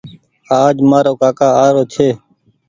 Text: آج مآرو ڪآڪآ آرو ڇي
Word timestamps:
آج 0.63 0.75
مآرو 0.89 1.13
ڪآڪآ 1.21 1.47
آرو 1.63 1.83
ڇي 1.93 2.09